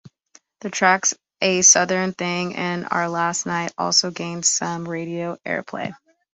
[0.61, 5.93] The tracks "A Southern Thing" and "Our Last Night" also gained some radio airplay.